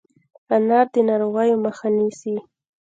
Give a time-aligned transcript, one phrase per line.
[0.55, 2.35] انار د ناروغیو مخه نیسي.